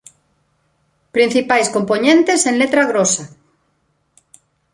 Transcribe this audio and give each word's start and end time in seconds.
Principais 1.15 1.67
compoñentes 1.75 2.41
en 2.49 2.55
letra 2.61 2.83
grosa. 2.91 3.23